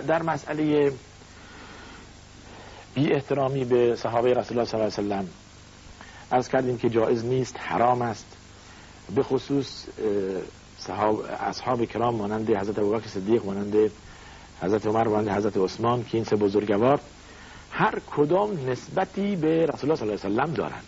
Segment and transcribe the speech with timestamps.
[0.00, 0.92] در مسئله
[2.94, 5.28] بی احترامی به صحابه رسول الله صلی الله علیه وسلم
[6.30, 8.26] از کردیم که جایز نیست حرام است.
[9.14, 9.86] به خصوص
[10.78, 13.90] صحاب اصحاب کرام مانند حضرت ابوبکر صدیق مانند
[14.62, 17.00] حضرت عمر مانند حضرت عثمان که این سه بزرگوار
[17.70, 20.84] هر کدام نسبتی به رسول الله صلی الله علیه وسلم دارند.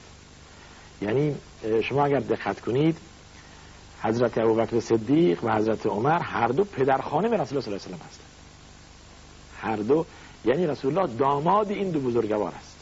[1.02, 1.34] یعنی
[1.82, 2.96] شما اگر دقت کنید
[4.02, 8.00] حضرت ابوبکر صدیق و حضرت عمر هر دو پدرخانه رسول الله صلی الله علیه وسلم
[8.08, 8.33] هستند.
[9.64, 10.06] هر دو
[10.44, 12.76] یعنی رسول الله داماد این دو بزرگوار است.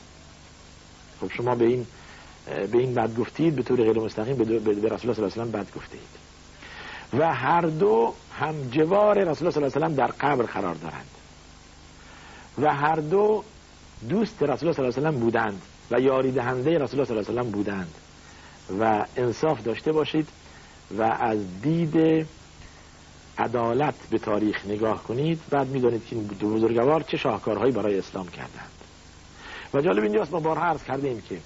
[1.20, 1.86] خب شما به این
[2.46, 5.50] به این بد گفتید به طور غیر مستقیم به, رسول الله صلی الله علیه وسلم
[5.50, 6.22] بد گفتید.
[7.18, 11.10] و هر دو هم جوار رسول الله صلی الله علیه وسلم در قبر قرار دارند.
[12.58, 13.44] و هر دو
[14.08, 17.28] دوست رسول الله صلی الله علیه وسلم بودند و یاری دهنده رسول الله صلی الله
[17.28, 17.94] علیه وسلم بودند.
[18.80, 20.28] و انصاف داشته باشید
[20.98, 22.26] و از دید
[23.38, 28.28] عدالت به تاریخ نگاه کنید بعد می‌دانید که این دو بزرگوار چه شاهکارهایی برای اسلام
[28.28, 28.70] کردند.
[29.74, 31.38] و جالب اینجاست ما بارها عرض کردیم که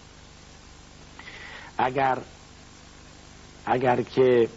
[1.78, 2.19] اگر
[3.67, 4.48] اگر که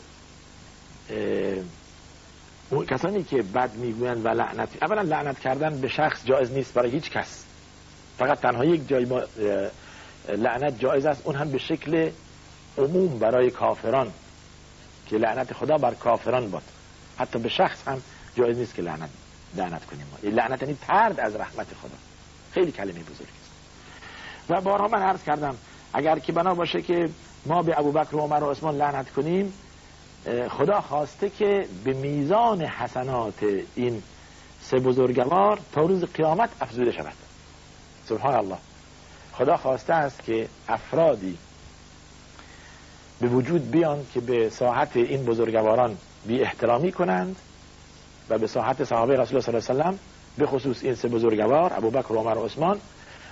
[2.88, 7.12] کسانی که بد می‌گویند و لعنت اولا لعنت کردن به شخص جایز نیست برای هیچ
[7.12, 7.46] کس.
[8.18, 9.22] فقط تنها یک جای ما
[10.30, 12.12] لعنت جایز است اون هم به شکل
[12.78, 14.12] عموم برای کافران
[15.08, 16.64] که لعنت خدا بر کافران باد.
[17.20, 18.02] حتی به شخص هم
[18.36, 19.10] جایز نیست که لعنت
[19.56, 20.30] لعنت کنیم ما.
[20.30, 21.98] لعنت یعنی ترد از رحمت خدا.
[22.52, 23.52] خیلی کلمه بزرگی است.
[24.50, 25.56] و بارها من عرض کردم
[25.94, 27.10] اگر که بنا باشه که
[27.46, 29.54] ما به ابوبکر و عمر و عثمان لعنت کنیم
[30.50, 33.44] خدا خواسته که به میزان حسنات
[33.76, 34.04] این
[34.62, 37.14] سه بزرگوار تا روز قیامت افزوده شود.
[38.06, 38.58] سبحان الله.
[39.34, 41.38] خدا خواسته است که افرادی
[43.22, 47.36] به وجود بیان که به ساحت این بزرگواران بی احترامی کنند
[48.30, 50.00] و به ساحت صحابه رسول الله صلی الله علیه وسلم
[50.38, 52.80] به خصوص این سه بزرگوار ابوبکر و عمر و عثمان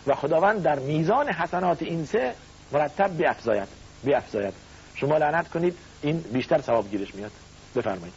[0.08, 2.34] و خداوند در میزان حسنات این سه
[2.72, 3.68] مرتب بیافزاید
[4.04, 4.54] بیافزاید
[4.96, 7.32] شما لعنت کنید این بیشتر ثواب گیرش میاد.
[7.76, 8.14] بفرمایید.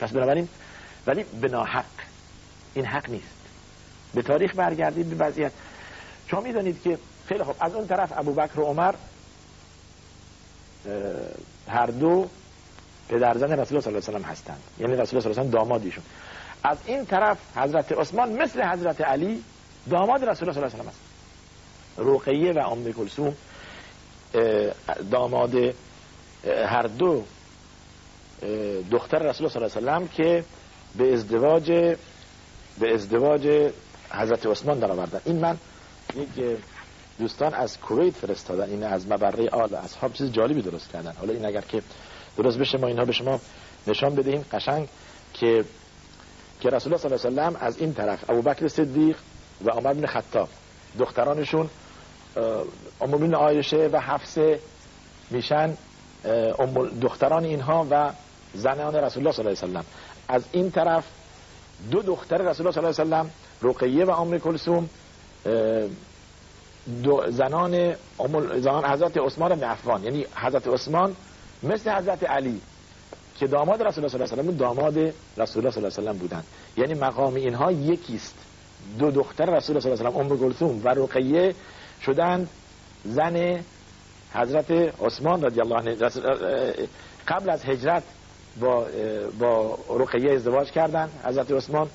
[0.00, 0.48] پس بنابراین
[1.06, 1.84] ولی به ناحق.
[2.74, 3.40] این حق نیست.
[4.14, 5.52] به تاریخ برگردید به وضعیت.
[6.26, 8.94] شما می‌دانید که خیلی خوب از اون طرف ابوبکر و عمر
[11.68, 12.28] هر دو
[13.10, 14.60] پدرزن رسول الله صلی الله علیه وسلم هستند.
[14.78, 16.04] یعنی رسول الله صلی الله علیه وسلم دامادیشون
[16.64, 19.44] از این طرف حضرت عثمان مثل حضرت علی
[19.90, 21.00] داماد رسول الله صلی الله علیه وسلم است.
[21.98, 23.34] رقیه و ام کلثوم
[25.10, 25.54] داماد
[26.46, 27.24] هر دو
[28.90, 30.44] دختر رسول الله صلی الله علیه وسلم که
[30.96, 31.96] به ازدواج
[32.80, 33.72] به ازدواج
[34.10, 35.58] حضرت عثمان در آوردن این من
[36.16, 36.58] یک
[37.20, 41.12] دوستان از کویت فرستادن این از مبره آل اصحاب چیز جالبی درست کردن.
[41.12, 41.82] حالا این اگر که
[42.36, 43.40] درست بشه ما اینها به شما
[43.86, 44.88] نشان بدهیم قشنگ
[45.34, 45.64] که
[46.60, 49.16] که رسول الله صلی الله علیه و از این طرف ابوبکر صدیق
[49.64, 50.48] و عمر بن خطاب
[50.98, 51.70] دخترانشون
[53.00, 54.60] ام عایشه و حفصه
[55.30, 55.76] میشن
[57.02, 58.12] دختران اینها و
[58.54, 59.82] زنان رسول الله صلی الله علیه و
[60.28, 61.04] از این طرف
[61.90, 63.30] دو دختر رسول الله صلی الله علیه
[63.62, 64.88] و رقیه و ام کلثوم
[67.28, 67.94] زنان
[68.60, 70.04] زنان حضرت عثمان بن عفان.
[70.04, 71.16] یعنی حضرت عثمان
[71.62, 72.60] مثل حضرت علی
[73.38, 74.98] که داماد رسول الله صلی الله علیه و داماد
[75.38, 76.44] رسول الله صلی الله علیه و بودند
[76.76, 78.34] یعنی مقام اینها یکیست.
[78.98, 81.54] دو دختر رسول الله صلی الله علیه و ام کلثوم و رقیه
[82.02, 82.48] شدند
[83.04, 83.64] زن
[84.34, 84.70] حضرت
[85.00, 85.94] عثمان رضی الله عنه
[87.28, 88.02] قبل از هجرت
[88.60, 88.86] با
[89.38, 91.88] با رقیه ازدواج کردند حضرت عثمان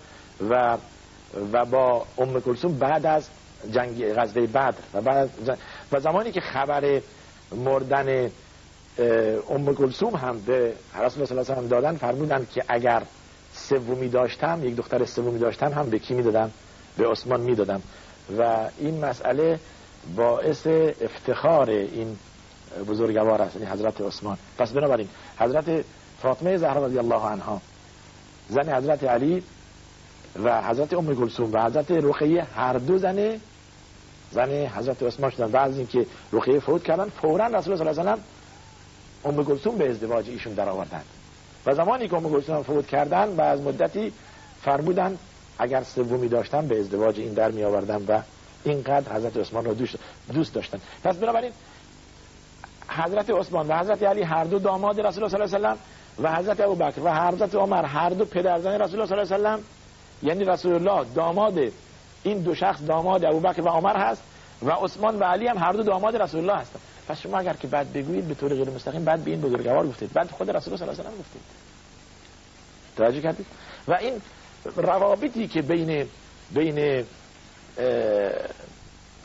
[0.50, 0.78] و
[1.52, 3.28] و با ام کلثوم بعد از
[3.71, 4.73] جنگ غزوه بدر.
[4.93, 5.29] و بعد
[5.91, 7.01] و زمانی که خبر
[7.55, 8.31] مردن
[9.49, 13.03] ام کلثوم هم به رسول الله صلی الله دادن فرمودن که اگر
[13.53, 16.51] سومی داشتم یک دختر سومی داشتم هم به کی می‌دادم؟
[16.97, 17.81] به عثمان می‌دادم.
[18.37, 19.59] و این مسئله
[20.15, 20.67] باعث
[21.01, 22.17] افتخار این
[22.87, 24.37] بزرگوار است یعنی حضرت عثمان.
[24.57, 25.07] پس بنابراین
[25.39, 25.85] حضرت
[26.21, 27.61] فاطمه زهرا رضی الله عنها
[28.49, 29.43] زن حضرت علی
[30.43, 33.40] و حضرت ام کلثوم و حضرت رقیه هر دو زن
[34.31, 35.51] زن حضرت عثمان شدن.
[35.51, 38.23] بعد از اینکه رقیه فوت کردن فورا رسول الله صلی الله علیه
[39.23, 41.05] و ام کلثوم به ازدواج ایشون در آوردند
[41.66, 44.13] و زمانی که ام کلثوم فوت کردن و از مدتی
[44.61, 45.17] فرمودن
[45.59, 48.22] اگر سومی داشتن به ازدواج این در می آوردن و
[48.63, 49.73] اینقدر حضرت عثمان رو
[50.33, 50.79] دوست داشتن.
[51.03, 51.51] پس بنابراین
[52.87, 56.35] حضرت عثمان و حضرت علی هر دو داماد رسول الله صلی الله علیه و و
[56.35, 60.43] حضرت ابوبکر و حضرت عمر هر دو پدرزن رسول الله صلی الله علیه و یعنی
[60.43, 61.59] رسول الله داماد
[62.25, 64.22] این دو شخص داماد ابوبکر و عمر هست
[64.63, 67.67] و عثمان و علی هم هر دو داماد رسول الله هستند پس شما اگر که
[67.67, 70.13] بعد بگویید به طور غیر مستقیم بعد به این بزرگوار گفتید.
[70.13, 71.41] بعد خود رسول الله صلی الله علیه و گفتید.
[72.97, 73.45] توجه کردید؟
[73.87, 74.22] و این
[74.75, 76.07] روابطی که بین
[76.51, 77.05] بین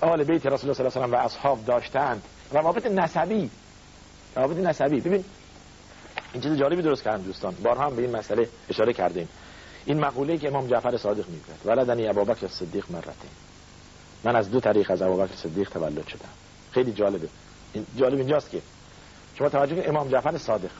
[0.00, 2.23] آل بیت رسول الله صلی الله علیه و اصحاب داشتند
[2.53, 3.50] روابط نسبی.
[4.37, 5.00] روابط نسبی.
[5.00, 5.25] ببین
[6.32, 7.55] این چیز جالبی درست کردن دوستان.
[7.62, 9.29] بارها هم به این مسئله اشاره کردیم.
[9.85, 13.31] این مقوله که امام جعفر صادق میگه ولدنی ابوبکر صدیق مرتين
[14.25, 16.29] من از دو طریق از ابوبکر صدیق تولد شدم.
[16.73, 17.29] خیلی جالبه.
[17.73, 18.62] این جالب اینجاست که
[19.38, 20.71] شما توجه کنید امام جعفر صادق.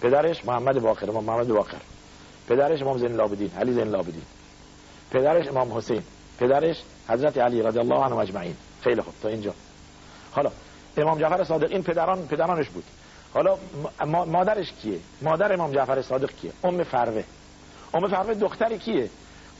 [0.00, 1.78] پدرش محمد باقر امام محمد باقر
[2.48, 4.22] پدرش امام زین العابدین علی زین العابدین.
[5.10, 6.02] پدرش امام حسین.
[6.38, 8.56] پدرش حضرت علی رضی الله عنه اجمعین.
[8.80, 9.14] خیلی خوب.
[9.22, 9.54] تا اینجا.
[10.32, 10.50] حالا
[10.96, 12.84] امام جعفر صادق این پدران پدرانش بود.
[13.34, 13.58] حالا
[14.06, 17.24] مادرش کیه؟ مادر امام جعفر صادق کیه؟ ام فروه
[17.94, 19.10] ام فروه دختر کیه؟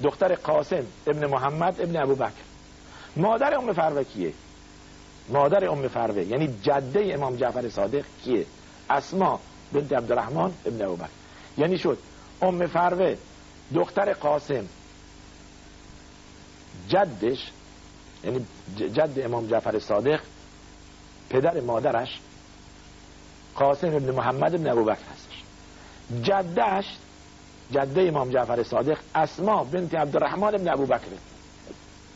[0.03, 2.33] دختر قاسم ابن محمد ابن ابوبکر.
[3.17, 4.33] مادر ام فروه کیه؟
[5.29, 8.47] مادر ام فروه یعنی جده امام جعفر صادق کیه؟
[8.91, 9.41] اسما
[9.73, 11.09] بنت عبدالرحمن ابن ابوبکر.
[11.59, 11.99] یعنی شد
[12.43, 13.17] ام فروه
[13.75, 14.65] دختر قاسم.
[16.89, 17.51] جدش
[18.25, 18.47] یعنی
[18.77, 20.21] جد امام جعفر صادق
[21.31, 22.21] پدر مادرش
[23.55, 25.43] قاسم ابن محمد ابن ابوبکر هستش.
[26.23, 26.85] جدش
[27.73, 31.09] جده امام جعفر صادق اسما بنت عبدالرحمن ابن ابوبکر.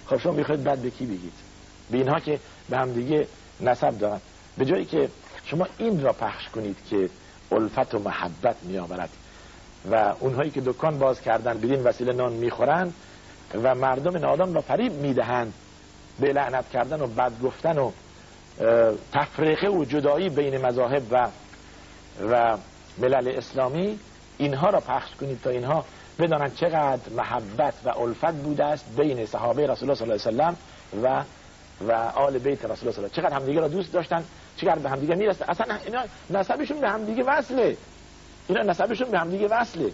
[0.06, 1.32] خب شما می‌خواید بعد به کی بگید؟
[1.91, 3.26] به اینها که به هم دیگه
[3.61, 4.20] نسب دارن.
[4.58, 5.08] به جایی که
[5.44, 7.11] شما این را پخش کنید که
[7.53, 9.11] الفت و محبت میآورد
[9.91, 12.93] و اونهایی که دکان باز کردن بدین وسیله نان می‌خورن
[13.62, 15.52] و مردم نادان را فریب می‌دهند
[16.20, 17.91] به لعنت کردن و بد گفتن و
[19.12, 21.29] تفریقه و جدایی بین مذاهب و
[22.31, 22.56] و
[22.99, 23.99] ملل اسلامی
[24.38, 25.85] اینها را پخش کنید تا اینها
[26.19, 30.56] بدانند چقدر محبت و الفت بوده است بین صحابه رسول الله صلی الله علیه
[31.03, 31.23] و و
[31.88, 34.25] و آل بیت رسول الله صلی چقدر همدیگه را دوست داشتن
[34.56, 37.77] چقدر به همدیگه می‌رسه اصلا اینا نسبشون به همدیگه وصله.
[38.49, 39.93] اینا نسبشون به همدیگه وصله.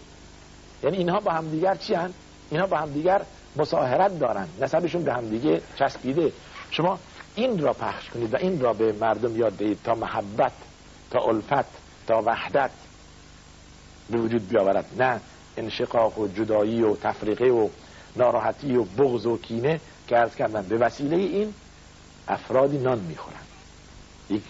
[0.82, 2.12] یعنی اینها با همدیگر چی هن؟
[2.50, 3.22] اینها با همدیگر
[3.56, 4.48] مساهرت دارن.
[4.60, 6.32] نسبشون به همدیگه چسبیده.
[6.70, 6.98] شما
[7.34, 10.52] این را پخش کنید و این را به مردم یاد دهید تا محبت
[11.10, 11.68] تا الفت
[12.06, 12.70] تا وحدت.
[14.12, 14.84] به وجود بیاورد.
[14.98, 15.20] نه
[15.56, 17.68] انشقاق و جدایی و تفریقه و
[18.16, 21.54] ناراحتی و بغض و کینه که ارز کردن به وسیله این
[22.28, 23.36] افرادی نان می‌خورن.
[24.30, 24.42] یک,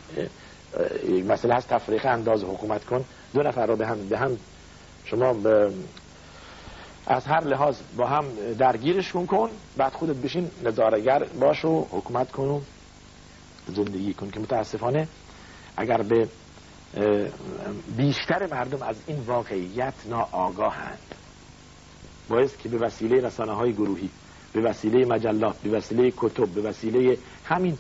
[1.09, 3.05] یک مسئله هست تفریقه انداز حکومت کن.
[3.35, 4.39] دو نفر را به هم, به هم
[5.05, 5.73] شما به
[7.07, 8.25] از هر لحاظ با هم
[8.59, 9.51] درگیرشون کن.
[9.77, 12.61] بعد خودت بشین نظارگر باش و حکومت کن و
[13.69, 15.09] زندگی کن که متاسفانه
[15.77, 16.29] اگر به
[17.97, 21.15] بیشتر مردم از این واقعیت ناآگاهند.
[22.29, 24.11] باعث که به وسیله رسانه های گروهی
[24.53, 27.79] به وسیله مجلات به وسیله کتب به وسیله همین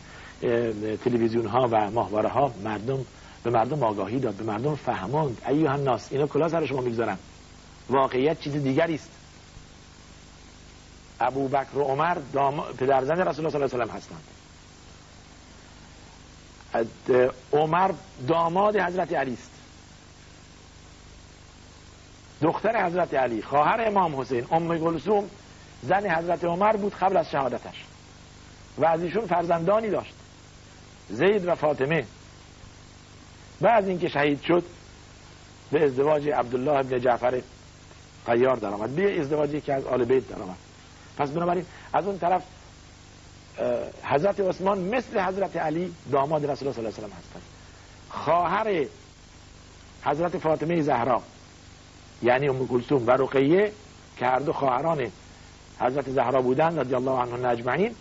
[1.04, 2.98] تلویزیون ها و ماهواره ها مردم
[3.44, 7.18] به مردم آگاهی داد به مردم فهماند ایوه ناس اینا کلا سر شما می‌گذارن.
[7.90, 9.10] واقعیت چیز دیگری است.
[11.20, 12.60] ابو بکر و عمر دام...
[12.60, 14.22] پدرزن رسول الله صلی الله علیه و هستند.
[17.52, 17.90] عمر
[18.28, 19.50] داماد حضرت علی است.
[22.42, 25.30] دختر حضرت علی خواهر امام حسین ام گلسوم
[25.82, 27.84] زن حضرت عمر بود قبل از شهادتش.
[28.78, 30.14] و از ایشون فرزندانی داشت
[31.08, 32.04] زید و فاطمه.
[33.60, 34.64] بعد اینکه شهید شد
[35.70, 37.42] به ازدواج عبدالله ابن جعفر
[38.26, 40.56] قیار در آمد به ازدواجی که از آل بیت در آمد
[41.18, 42.42] پس بنابراین از اون طرف
[44.04, 47.42] حضرت عثمان مثل حضرت علی داماد رسول الله صلی الله علیه و هستند.
[48.08, 48.86] خواهر
[50.02, 51.22] حضرت فاطمه زهرا
[52.22, 53.72] یعنی ام کلثوم و رقیه
[54.16, 55.10] که هر دو خواهران
[55.80, 57.94] حضرت زهرا بودند رضی الله عنه اجمعین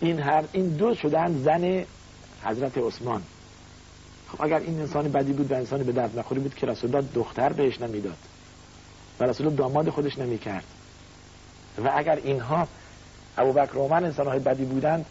[0.00, 1.84] این هر این دو شدن زن
[2.44, 3.22] حضرت عثمان.
[4.28, 7.08] خب اگر این انسان بدی بود و انسان به درد نخوری بود که رسول الله
[7.14, 8.16] دختر بهش نمی‌داد
[9.20, 10.64] و رسول داماد خودش نمی‌کرد.
[11.84, 12.68] و اگر اینها
[13.38, 15.06] ابو بکر عمر انسان های بدی بودند.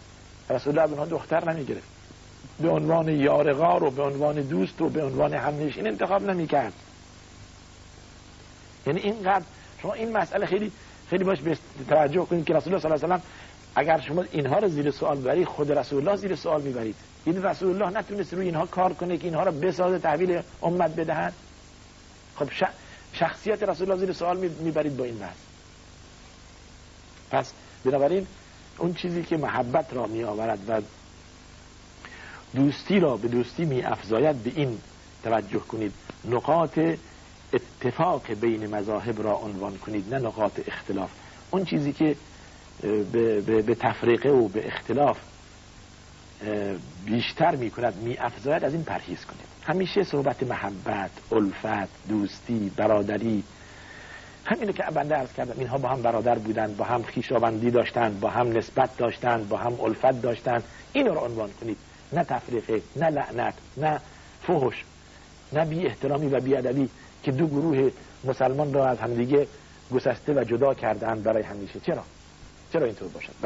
[0.49, 1.87] رسول الله اونها دختر نمی‌گرفت.
[2.59, 6.73] به عنوان یارغار و به عنوان دوست و به عنوان این انتخاب نمی‌کرد.
[8.87, 9.45] یعنی اینقدر
[9.81, 10.71] شما این مسئله خیلی
[11.09, 11.39] خیلی باش
[11.89, 13.19] توجه کنید که رسول الله صلی الله علیه و
[13.75, 16.95] اگر شما اینها رو زیر سوال ببرید خود رسول الله زیر سوال می‌برید.
[17.25, 21.33] این رسول الله نتونست روی اینها کار کنه که اینها رو بسازه تحویل امت بدهد.
[22.35, 22.49] خب
[23.13, 25.37] شخصیت رسول الله زیر سوال می‌برید با این بحث.
[27.31, 27.53] پس
[27.85, 28.27] بنابراین
[28.77, 30.81] اون چیزی که محبت را می آورد و
[32.55, 34.77] دوستی را به دوستی می افزاید به این
[35.23, 35.93] توجه کنید.
[36.25, 36.79] نقاط
[37.53, 41.09] اتفاق بین مذاهب را عنوان کنید نه نقاط اختلاف.
[41.51, 42.15] اون چیزی که
[42.81, 45.17] به, به, تفریقه و به اختلاف
[47.05, 49.53] بیشتر می کند می افزاید از این پرهیز کنید.
[49.63, 53.43] همیشه صحبت محبت، الفت، دوستی، برادری
[54.45, 55.53] همینه که بنده عرض کردم.
[55.57, 59.81] اینها با هم برادر بودن با هم خیشاوندی داشتن با هم نسبت داشتن با هم
[59.81, 60.63] الفت داشتن.
[60.93, 61.77] این رو عنوان کنید.
[62.13, 64.01] نه تفریقه نه لعنت نه
[64.47, 64.83] فحش
[65.53, 66.89] نه بی احترامی و بی ادبی
[67.23, 67.91] که دو گروه
[68.23, 69.47] مسلمان را از همدیگه
[69.93, 71.79] گسسته و جدا کردن برای همیشه.
[71.79, 72.03] چرا؟
[72.73, 73.33] چرا اینطور باشد؟